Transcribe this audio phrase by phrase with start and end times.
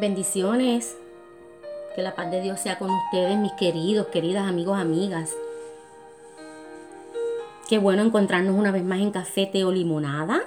[0.00, 0.96] Bendiciones.
[1.94, 5.36] Que la paz de Dios sea con ustedes, mis queridos, queridas amigos, amigas.
[7.68, 10.40] Qué bueno encontrarnos una vez más en café, té o limonada.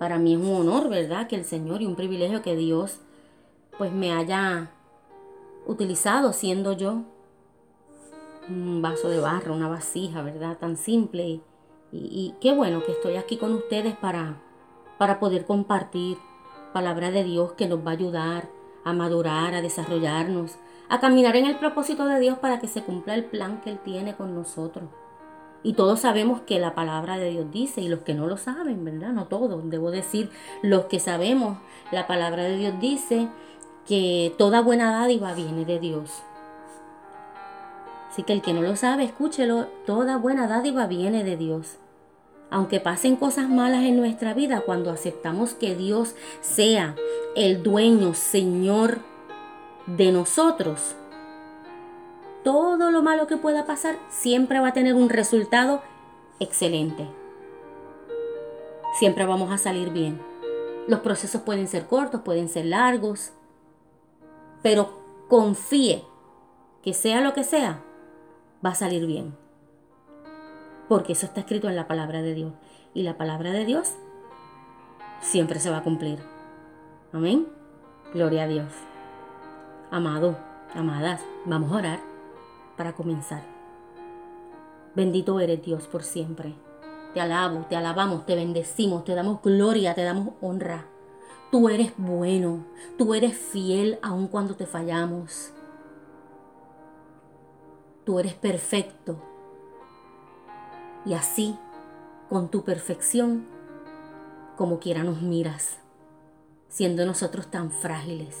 [0.00, 1.28] Para mí es un honor, ¿verdad?
[1.28, 2.98] Que el Señor y un privilegio que Dios
[3.78, 4.70] pues me haya
[5.66, 7.02] utilizado siendo yo
[8.48, 10.58] un vaso de barro, una vasija, ¿verdad?
[10.58, 11.22] Tan simple.
[11.24, 11.40] Y,
[11.92, 14.42] y qué bueno que estoy aquí con ustedes para,
[14.98, 16.18] para poder compartir
[16.72, 20.56] palabra de Dios que nos va a ayudar a madurar, a desarrollarnos,
[20.88, 23.78] a caminar en el propósito de Dios para que se cumpla el plan que Él
[23.78, 24.88] tiene con nosotros.
[25.62, 28.82] Y todos sabemos que la palabra de Dios dice, y los que no lo saben,
[28.84, 29.10] ¿verdad?
[29.10, 30.30] No todos, debo decir,
[30.62, 31.58] los que sabemos,
[31.92, 33.28] la palabra de Dios dice
[33.86, 36.22] que toda buena dádiva viene de Dios.
[38.10, 41.78] Así que el que no lo sabe, escúchelo, toda buena dádiva viene de Dios.
[42.50, 46.96] Aunque pasen cosas malas en nuestra vida, cuando aceptamos que Dios sea
[47.36, 48.98] el dueño, Señor
[49.86, 50.96] de nosotros,
[52.42, 55.82] todo lo malo que pueda pasar siempre va a tener un resultado
[56.40, 57.06] excelente.
[58.98, 60.20] Siempre vamos a salir bien.
[60.88, 63.30] Los procesos pueden ser cortos, pueden ser largos,
[64.62, 64.98] pero
[65.28, 66.02] confíe
[66.82, 67.80] que sea lo que sea,
[68.64, 69.49] va a salir bien
[70.90, 72.52] porque eso está escrito en la palabra de Dios.
[72.94, 73.94] Y la palabra de Dios
[75.20, 76.18] siempre se va a cumplir.
[77.12, 77.46] Amén.
[78.12, 78.72] Gloria a Dios.
[79.92, 80.36] Amado,
[80.74, 82.00] amadas, vamos a orar
[82.76, 83.44] para comenzar.
[84.96, 86.56] Bendito eres Dios por siempre.
[87.14, 90.86] Te alabo, te alabamos, te bendecimos, te damos gloria, te damos honra.
[91.52, 92.64] Tú eres bueno,
[92.98, 95.52] tú eres fiel aun cuando te fallamos.
[98.04, 99.29] Tú eres perfecto,
[101.04, 101.56] y así,
[102.28, 103.44] con tu perfección,
[104.56, 105.78] como quiera nos miras,
[106.68, 108.36] siendo nosotros tan frágiles.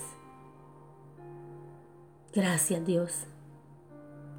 [2.32, 3.24] Gracias Dios.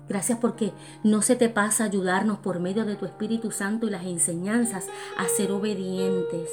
[0.08, 4.04] Gracias porque no se te pasa ayudarnos por medio de tu Espíritu Santo y las
[4.04, 4.88] enseñanzas
[5.18, 6.50] a ser obedientes,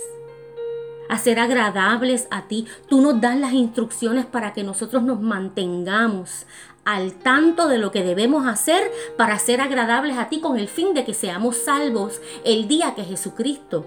[1.09, 2.67] a ser agradables a ti.
[2.89, 6.47] Tú nos das las instrucciones para que nosotros nos mantengamos
[6.89, 10.95] al tanto de lo que debemos hacer para ser agradables a ti con el fin
[10.95, 13.85] de que seamos salvos el día que Jesucristo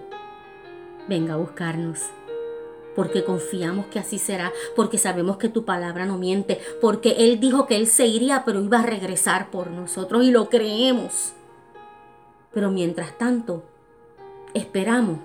[1.09, 1.99] venga a buscarnos.
[2.95, 7.65] Porque confiamos que así será, porque sabemos que tu palabra no miente, porque Él dijo
[7.65, 11.33] que Él se iría, pero iba a regresar por nosotros y lo creemos.
[12.53, 13.63] Pero mientras tanto,
[14.53, 15.17] esperamos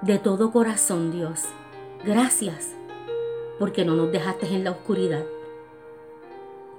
[0.00, 1.42] de todo corazón, Dios.
[2.02, 2.70] Gracias,
[3.58, 5.26] porque no nos dejaste en la oscuridad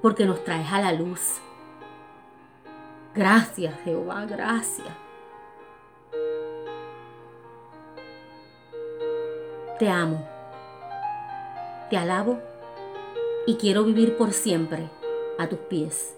[0.01, 1.39] porque nos traes a la luz.
[3.13, 4.87] Gracias, Jehová, gracias.
[9.79, 10.27] Te amo,
[11.89, 12.39] te alabo
[13.45, 14.89] y quiero vivir por siempre
[15.37, 16.15] a tus pies.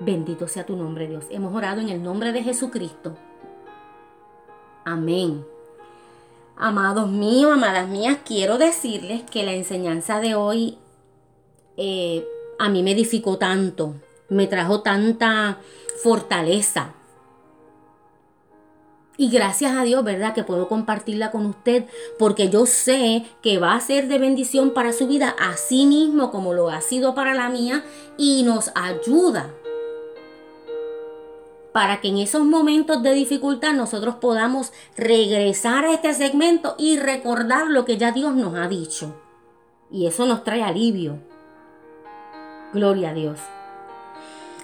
[0.00, 1.24] Bendito sea tu nombre, Dios.
[1.30, 3.16] Hemos orado en el nombre de Jesucristo.
[4.84, 5.44] Amén.
[6.56, 10.78] Amados míos, amadas mías, quiero decirles que la enseñanza de hoy
[11.76, 12.26] eh,
[12.58, 13.94] a mí me edificó tanto,
[14.28, 15.58] me trajo tanta
[16.02, 16.94] fortaleza.
[19.16, 20.34] Y gracias a Dios, ¿verdad?
[20.34, 21.84] Que puedo compartirla con usted
[22.18, 26.52] porque yo sé que va a ser de bendición para su vida, así mismo como
[26.52, 27.84] lo ha sido para la mía,
[28.18, 29.52] y nos ayuda
[31.74, 37.66] para que en esos momentos de dificultad nosotros podamos regresar a este segmento y recordar
[37.66, 39.12] lo que ya Dios nos ha dicho.
[39.90, 41.18] Y eso nos trae alivio.
[42.74, 43.38] Gloria a Dios.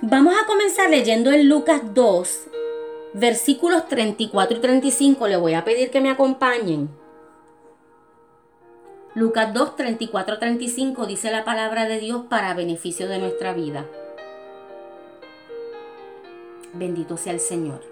[0.02, 2.48] Vamos a comenzar leyendo en Lucas 2,
[3.14, 5.28] versículos 34 y 35.
[5.28, 6.90] Le voy a pedir que me acompañen.
[9.14, 13.86] Lucas 2, 34 35 dice la palabra de Dios para beneficio de nuestra vida.
[16.74, 17.89] Bendito sea el Señor.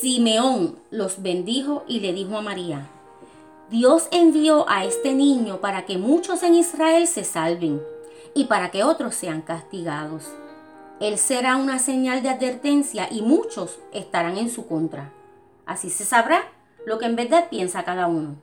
[0.00, 2.88] Simeón los bendijo y le dijo a María,
[3.68, 7.82] Dios envió a este niño para que muchos en Israel se salven
[8.34, 10.24] y para que otros sean castigados.
[11.00, 15.12] Él será una señal de advertencia y muchos estarán en su contra.
[15.66, 16.44] Así se sabrá
[16.86, 18.36] lo que en verdad piensa cada uno.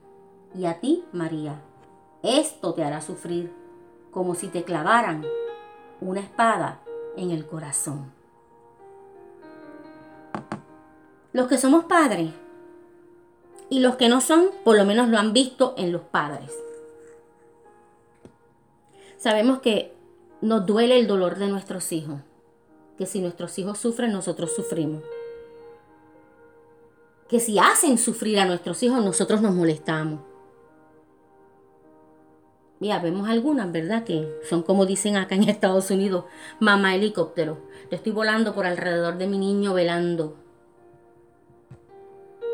[0.54, 1.60] Y a ti, María,
[2.22, 3.52] esto te hará sufrir
[4.12, 5.26] como si te clavaran
[6.02, 6.82] una espada
[7.16, 8.17] en el corazón.
[11.38, 12.32] Los que somos padres
[13.70, 16.52] y los que no son, por lo menos lo han visto en los padres.
[19.20, 19.94] Sabemos que
[20.42, 22.22] nos duele el dolor de nuestros hijos.
[22.98, 25.04] que si nuestros hijos sufren, nosotros sufrimos.
[27.30, 30.22] Que si hacen sufrir a nuestros hijos, nosotros nos molestamos.
[32.80, 34.04] Ya vemos algunas, ¿verdad?
[34.06, 36.26] Que son como dicen acá en Estados Unidos,
[36.60, 37.60] mamá helicóptero.
[37.92, 40.47] Yo estoy volando por alrededor de mi niño velando.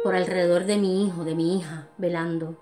[0.03, 2.57] Por alrededor de mi hijo, de mi hija, velando.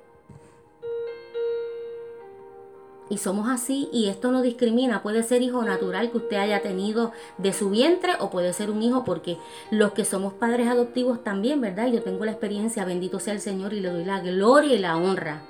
[3.10, 5.04] Y somos así y esto no discrimina.
[5.04, 8.82] Puede ser hijo natural que usted haya tenido de su vientre o puede ser un
[8.82, 9.38] hijo porque
[9.70, 11.88] los que somos padres adoptivos también, ¿verdad?
[11.88, 14.96] Yo tengo la experiencia, bendito sea el Señor y le doy la gloria y la
[14.96, 15.42] honra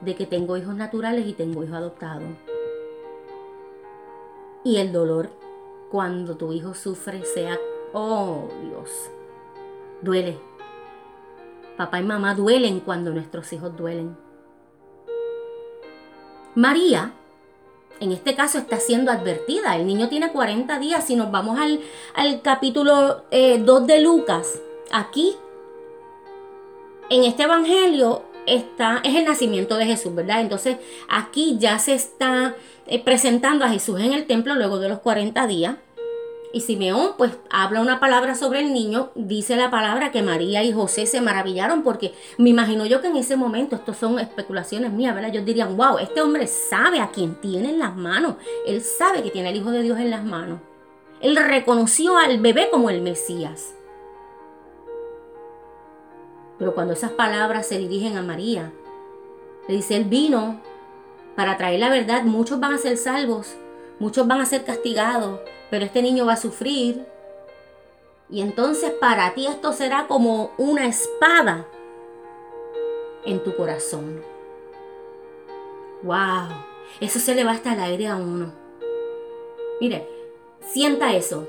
[0.00, 2.30] de que tengo hijos naturales y tengo hijos adoptados.
[4.64, 5.28] Y el dolor
[5.90, 7.58] cuando tu hijo sufre sea,
[7.92, 9.10] oh Dios,
[10.00, 10.49] duele.
[11.80, 14.14] Papá y mamá duelen cuando nuestros hijos duelen.
[16.54, 17.14] María,
[18.00, 19.74] en este caso, está siendo advertida.
[19.76, 21.06] El niño tiene 40 días.
[21.06, 24.60] Si nos vamos al, capítulo 2 eh, de Lucas,
[24.92, 25.34] aquí,
[27.08, 30.42] en este Evangelio, está, es el nacimiento de Jesús, ¿verdad?
[30.42, 30.76] Entonces,
[31.08, 32.56] aquí ya se está
[32.88, 35.76] eh, presentando a Jesús en el templo luego de los 40 días.
[36.52, 40.72] Y Simeón pues habla una palabra sobre el niño, dice la palabra que María y
[40.72, 45.14] José se maravillaron porque me imagino yo que en ese momento, esto son especulaciones mías,
[45.14, 45.30] ¿verdad?
[45.30, 48.34] Ellos dirían, wow, este hombre sabe a quién tiene en las manos,
[48.66, 50.58] él sabe que tiene al Hijo de Dios en las manos.
[51.20, 53.74] Él reconoció al bebé como el Mesías.
[56.58, 58.72] Pero cuando esas palabras se dirigen a María,
[59.68, 60.60] le dice, él vino
[61.36, 63.54] para traer la verdad, muchos van a ser salvos,
[64.00, 67.06] muchos van a ser castigados, pero este niño va a sufrir.
[68.28, 71.66] Y entonces para ti esto será como una espada
[73.24, 74.22] en tu corazón.
[76.02, 76.48] ¡Wow!
[77.00, 78.52] Eso se le va hasta el aire a uno.
[79.80, 80.08] Mire,
[80.60, 81.46] sienta eso.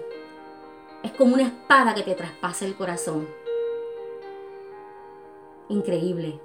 [1.03, 3.27] Es como una espada que te traspasa el corazón.
[5.69, 6.39] Increíble.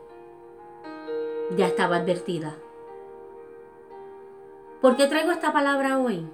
[1.57, 2.57] Ya estaba advertida.
[4.81, 6.27] ¿Por qué traigo esta palabra hoy?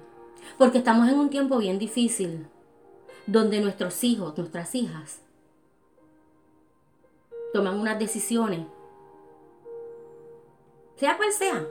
[0.57, 2.47] Porque estamos en un tiempo bien difícil,
[3.25, 5.19] donde nuestros hijos, nuestras hijas,
[7.53, 8.65] toman unas decisiones,
[10.95, 11.65] sea cual sea.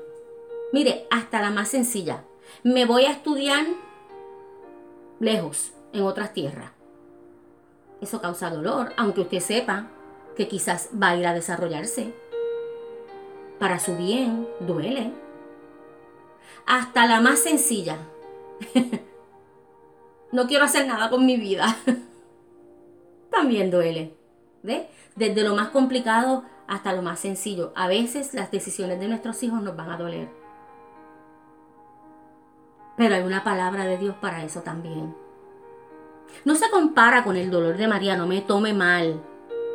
[0.72, 2.24] Mire, hasta la más sencilla.
[2.62, 3.66] Me voy a estudiar
[5.20, 6.70] lejos, en otras tierras.
[8.00, 9.86] Eso causa dolor, aunque usted sepa
[10.36, 12.12] que quizás va a ir a desarrollarse.
[13.58, 15.12] Para su bien, duele.
[16.66, 17.98] Hasta la más sencilla.
[20.32, 21.76] no quiero hacer nada con mi vida.
[23.30, 24.14] También duele.
[25.16, 27.72] Desde lo más complicado hasta lo más sencillo.
[27.74, 30.28] A veces las decisiones de nuestros hijos nos van a doler.
[32.96, 35.14] Pero hay una palabra de Dios para eso también.
[36.44, 39.20] No se compara con el dolor de María, no me tome mal,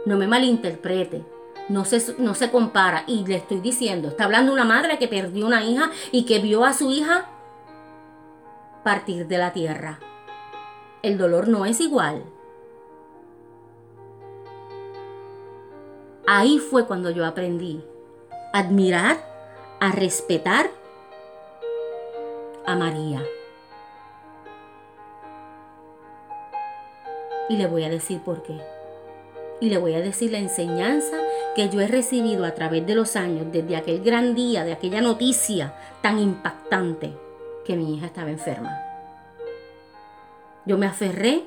[0.06, 1.26] no me malinterprete.
[1.70, 3.04] No se, no se compara.
[3.08, 6.64] Y le estoy diciendo, está hablando una madre que perdió una hija y que vio
[6.64, 7.30] a su hija
[8.88, 10.00] partir de la tierra.
[11.02, 12.24] El dolor no es igual.
[16.26, 17.84] Ahí fue cuando yo aprendí
[18.54, 19.18] a admirar,
[19.82, 20.70] a respetar
[22.66, 23.22] a María.
[27.50, 28.58] Y le voy a decir por qué.
[29.60, 31.18] Y le voy a decir la enseñanza
[31.58, 35.02] que yo he recibido a través de los años, desde aquel gran día, de aquella
[35.02, 37.27] noticia tan impactante
[37.68, 38.82] que mi hija estaba enferma.
[40.66, 41.44] Yo me aferré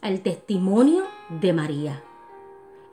[0.00, 2.02] al testimonio de María.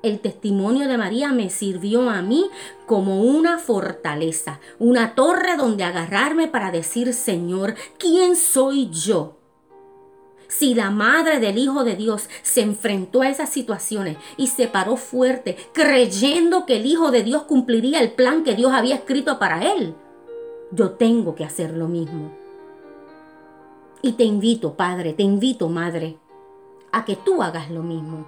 [0.01, 2.49] El testimonio de María me sirvió a mí
[2.85, 9.37] como una fortaleza, una torre donde agarrarme para decir, Señor, ¿quién soy yo?
[10.49, 14.97] Si la madre del Hijo de Dios se enfrentó a esas situaciones y se paró
[14.97, 19.73] fuerte, creyendo que el Hijo de Dios cumpliría el plan que Dios había escrito para
[19.73, 19.95] él,
[20.75, 22.31] yo tengo que hacer lo mismo.
[24.01, 26.17] Y te invito, Padre, te invito, Madre,
[26.91, 28.25] a que tú hagas lo mismo.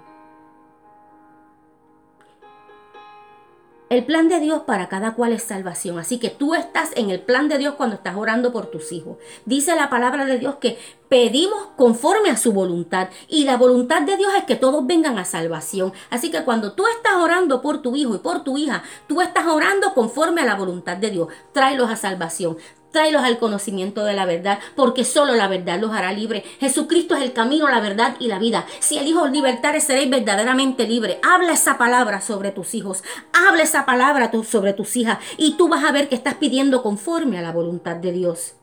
[3.96, 5.98] El plan de Dios para cada cual es salvación.
[6.00, 9.16] Así que tú estás en el plan de Dios cuando estás orando por tus hijos.
[9.46, 13.08] Dice la palabra de Dios que pedimos conforme a su voluntad.
[13.30, 15.94] Y la voluntad de Dios es que todos vengan a salvación.
[16.10, 19.48] Así que cuando tú estás orando por tu hijo y por tu hija, tú estás
[19.48, 21.30] orando conforme a la voluntad de Dios.
[21.54, 22.58] Tráelos a salvación
[22.96, 26.46] tráelos al conocimiento de la verdad, porque solo la verdad los hará libres.
[26.62, 28.66] Jesucristo es el camino, la verdad y la vida.
[28.80, 31.20] Si el Hijo libertare, seréis verdaderamente libre.
[31.22, 35.84] Habla esa palabra sobre tus hijos, habla esa palabra sobre tus hijas, y tú vas
[35.84, 38.54] a ver que estás pidiendo conforme a la voluntad de Dios.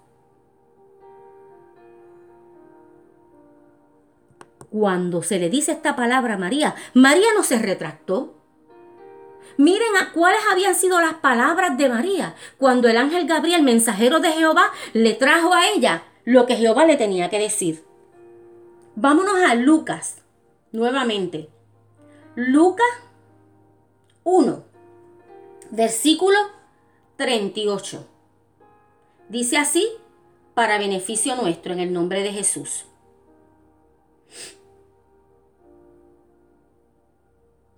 [4.70, 8.41] cuando se le dice esta palabra a María, María no se retractó.
[9.56, 14.32] Miren a cuáles habían sido las palabras de María cuando el ángel Gabriel, mensajero de
[14.32, 17.84] Jehová, le trajo a ella lo que Jehová le tenía que decir.
[18.94, 20.18] Vámonos a Lucas,
[20.72, 21.48] nuevamente.
[22.34, 22.86] Lucas
[24.24, 24.64] 1,
[25.70, 26.38] versículo
[27.16, 28.06] 38.
[29.28, 29.88] Dice así,
[30.54, 32.84] para beneficio nuestro, en el nombre de Jesús.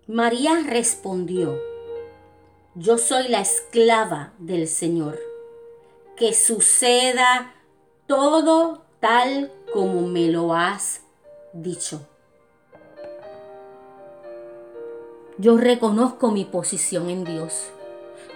[0.07, 1.59] María respondió,
[2.75, 5.19] yo soy la esclava del Señor,
[6.15, 7.55] que suceda
[8.07, 11.01] todo tal como me lo has
[11.55, 12.07] dicho.
[15.39, 17.71] Yo reconozco mi posición en Dios.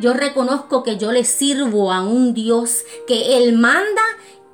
[0.00, 4.02] Yo reconozco que yo le sirvo a un Dios que Él manda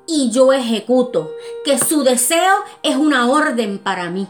[0.09, 1.31] y yo ejecuto,
[1.65, 4.27] que su deseo es una orden para mí.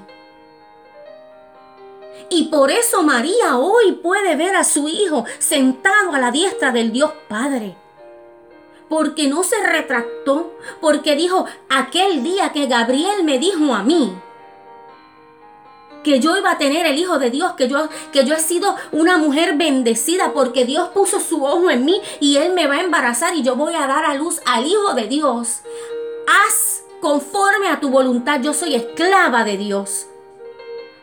[2.30, 6.92] Y por eso María hoy puede ver a su hijo sentado a la diestra del
[6.92, 7.76] Dios Padre.
[8.88, 14.14] Porque no se retractó, porque dijo aquel día que Gabriel me dijo a mí
[16.02, 18.76] que yo iba a tener el hijo de Dios, que yo que yo he sido
[18.92, 22.82] una mujer bendecida porque Dios puso su ojo en mí y él me va a
[22.82, 25.62] embarazar y yo voy a dar a luz al hijo de Dios.
[26.28, 30.08] Haz conforme a tu voluntad, yo soy esclava de Dios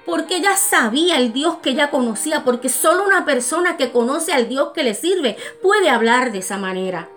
[0.06, 4.50] porque ella sabía el Dios que ella conocía, porque solo una persona que conoce al
[4.50, 7.10] Dios que le sirve puede hablar de esa manera.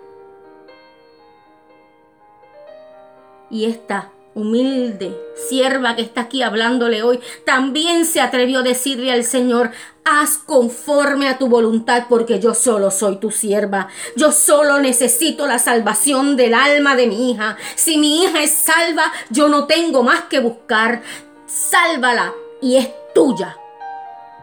[3.49, 9.23] Y esta humilde sierva que está aquí hablándole hoy, también se atrevió a decirle al
[9.23, 9.71] Señor,
[10.03, 13.87] haz conforme a tu voluntad, porque yo solo soy tu sierva.
[14.15, 17.57] Yo solo necesito la salvación del alma de mi hija.
[17.75, 21.01] Si mi hija es salva, yo no tengo más que buscar.
[21.47, 22.33] Sálvala,
[22.65, 23.55] y es tuya,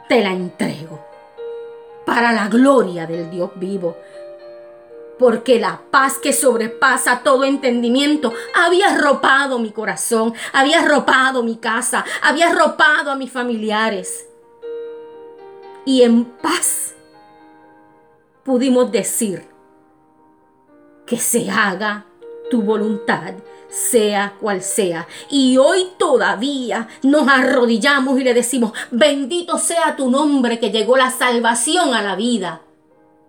[0.09, 1.05] te la entrego
[2.07, 3.97] para la gloria del Dios vivo.
[5.19, 12.05] Porque la paz que sobrepasa todo entendimiento había arropado mi corazón, había arropado mi casa,
[12.23, 14.29] había arropado a mis familiares.
[15.85, 16.95] Y en paz
[18.45, 19.49] pudimos decir
[21.07, 22.07] que se haga
[22.53, 23.33] tu voluntad
[23.71, 25.09] sea cual sea.
[25.31, 31.11] Y hoy todavía nos arrodillamos y le decimos, bendito sea tu nombre que llegó la
[31.11, 32.61] salvación a la vida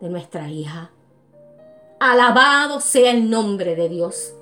[0.01, 0.91] de nuestra hija.
[2.01, 4.33] Alabado sea el nombre de Dios.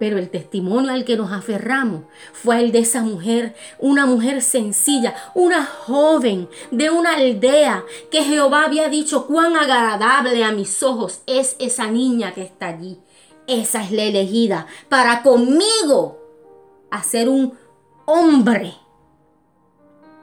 [0.00, 2.02] Pero el testimonio al que nos aferramos
[2.32, 8.64] fue el de esa mujer, una mujer sencilla, una joven de una aldea que Jehová
[8.64, 12.98] había dicho cuán agradable a mis ojos es esa niña que está allí
[13.50, 16.18] esa es la elegida para conmigo
[16.90, 17.58] hacer un
[18.06, 18.74] hombre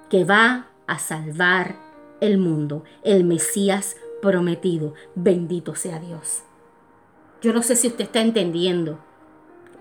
[0.09, 1.75] que va a salvar
[2.21, 4.93] el mundo, el Mesías prometido.
[5.15, 6.43] Bendito sea Dios.
[7.41, 8.99] Yo no sé si usted está entendiendo,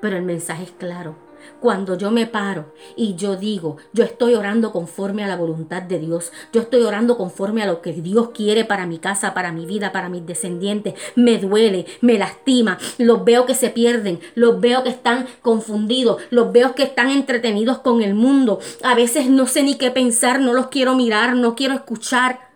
[0.01, 1.27] pero el mensaje es claro.
[1.61, 5.99] Cuando yo me paro y yo digo, yo estoy orando conforme a la voluntad de
[5.99, 9.65] Dios, yo estoy orando conforme a lo que Dios quiere para mi casa, para mi
[9.65, 14.83] vida, para mis descendientes, me duele, me lastima, los veo que se pierden, los veo
[14.83, 19.63] que están confundidos, los veo que están entretenidos con el mundo, a veces no sé
[19.63, 22.51] ni qué pensar, no los quiero mirar, no quiero escuchar,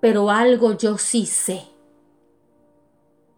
[0.00, 1.77] pero algo yo sí sé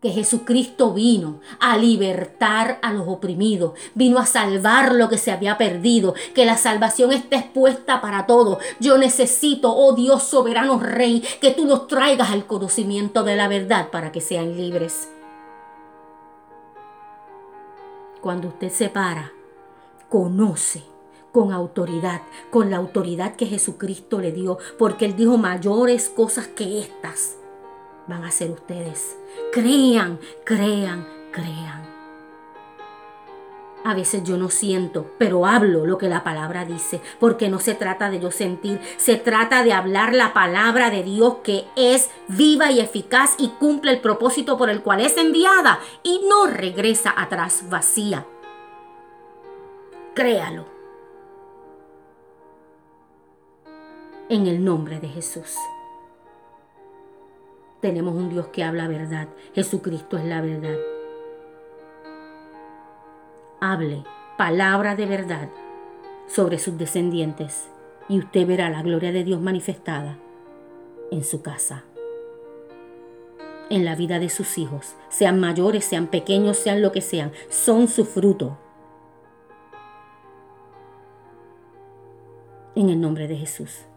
[0.00, 5.58] que Jesucristo vino a libertar a los oprimidos, vino a salvar lo que se había
[5.58, 8.58] perdido, que la salvación está expuesta para todos.
[8.80, 13.90] Yo necesito, oh Dios soberano Rey, que tú los traigas al conocimiento de la verdad
[13.90, 15.08] para que sean libres.
[18.22, 19.32] Cuando usted se para,
[20.08, 20.82] conoce
[21.32, 26.80] con autoridad, con la autoridad que Jesucristo le dio, porque Él dijo mayores cosas que
[26.80, 27.39] estas
[28.10, 29.16] van a ser ustedes.
[29.52, 31.88] Crean, crean, crean.
[33.82, 37.74] A veces yo no siento, pero hablo lo que la palabra dice, porque no se
[37.74, 42.70] trata de yo sentir, se trata de hablar la palabra de Dios que es viva
[42.70, 47.70] y eficaz y cumple el propósito por el cual es enviada y no regresa atrás
[47.70, 48.26] vacía.
[50.14, 50.66] Créalo.
[54.28, 55.56] En el nombre de Jesús.
[57.80, 59.28] Tenemos un Dios que habla verdad.
[59.54, 60.76] Jesucristo es la verdad.
[63.60, 64.04] Hable
[64.36, 65.48] palabra de verdad
[66.26, 67.68] sobre sus descendientes
[68.08, 70.18] y usted verá la gloria de Dios manifestada
[71.10, 71.84] en su casa,
[73.68, 77.88] en la vida de sus hijos, sean mayores, sean pequeños, sean lo que sean, son
[77.88, 78.56] su fruto.
[82.74, 83.89] En el nombre de Jesús.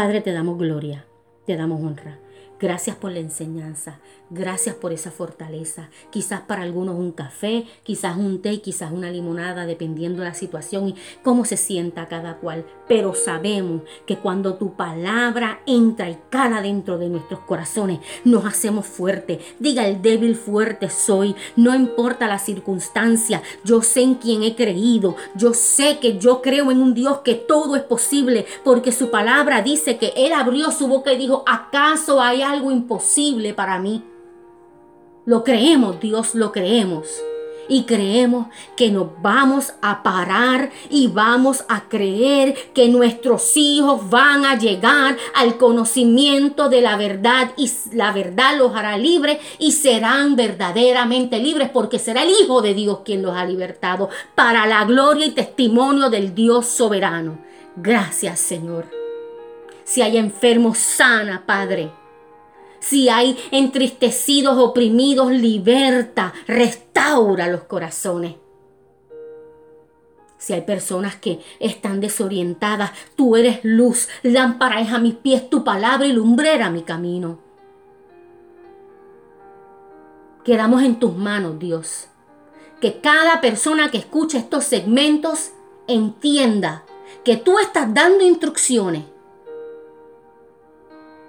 [0.00, 1.04] Padre, te damos gloria,
[1.44, 2.18] te damos honra.
[2.60, 5.88] Gracias por la enseñanza, gracias por esa fortaleza.
[6.10, 10.88] Quizás para algunos un café, quizás un té, quizás una limonada, dependiendo de la situación
[10.88, 12.66] y cómo se sienta cada cual.
[12.86, 18.84] Pero sabemos que cuando tu palabra entra y cala dentro de nuestros corazones, nos hacemos
[18.84, 19.38] fuertes.
[19.58, 25.16] Diga el débil fuerte soy, no importa la circunstancia, yo sé en quién he creído,
[25.34, 29.62] yo sé que yo creo en un Dios que todo es posible, porque su palabra
[29.62, 34.02] dice que Él abrió su boca y dijo, ¿acaso hay algo imposible para mí.
[35.26, 37.06] Lo creemos, Dios, lo creemos.
[37.68, 44.44] Y creemos que nos vamos a parar y vamos a creer que nuestros hijos van
[44.44, 50.34] a llegar al conocimiento de la verdad y la verdad los hará libres y serán
[50.34, 55.26] verdaderamente libres porque será el Hijo de Dios quien los ha libertado para la gloria
[55.26, 57.38] y testimonio del Dios soberano.
[57.76, 58.86] Gracias Señor.
[59.84, 61.99] Si hay enfermos, sana, Padre.
[62.80, 68.36] Si hay entristecidos, oprimidos, liberta, restaura los corazones.
[70.38, 75.62] Si hay personas que están desorientadas, tú eres luz, lámpara es a mis pies tu
[75.62, 77.38] palabra y lumbrera mi camino.
[80.42, 82.08] Quedamos en tus manos, Dios.
[82.80, 85.50] Que cada persona que escuche estos segmentos
[85.86, 86.84] entienda
[87.24, 89.04] que tú estás dando instrucciones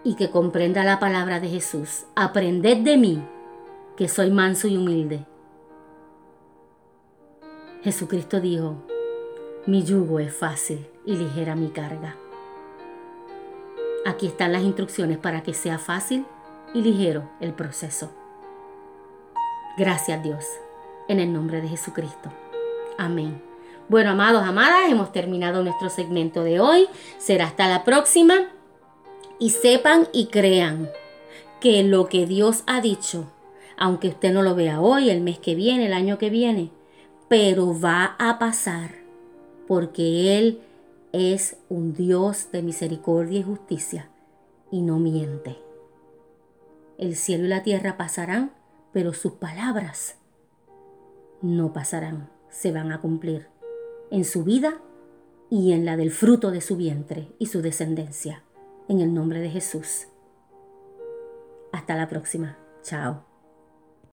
[0.04, 2.06] y que comprenda la palabra de Jesús.
[2.16, 3.24] Aprended de mí,
[3.96, 5.26] que soy manso y humilde.
[7.84, 8.76] Jesucristo dijo,
[9.66, 12.16] mi yugo es fácil y ligera mi carga.
[14.06, 16.26] Aquí están las instrucciones para que sea fácil
[16.74, 18.12] y ligero el proceso.
[19.78, 20.46] Gracias Dios,
[21.08, 22.32] en el nombre de Jesucristo.
[22.98, 23.42] Amén.
[23.90, 26.88] Bueno, amados, amadas, hemos terminado nuestro segmento de hoy.
[27.18, 28.48] Será hasta la próxima
[29.42, 30.92] y sepan y crean
[31.60, 33.32] que lo que Dios ha dicho,
[33.76, 36.72] aunque usted no lo vea hoy, el mes que viene, el año que viene,
[37.28, 38.92] pero va a pasar
[39.68, 40.62] porque Él
[41.12, 44.10] es un Dios de misericordia y justicia
[44.70, 45.58] y no miente.
[47.00, 48.52] El cielo y la tierra pasarán,
[48.94, 50.18] pero sus palabras
[51.42, 53.48] no pasarán, se van a cumplir
[54.12, 54.80] en su vida
[55.50, 58.44] y en la del fruto de su vientre y su descendencia
[58.92, 60.08] en el nombre de Jesús.
[61.72, 62.58] Hasta la próxima.
[62.84, 63.31] Chao.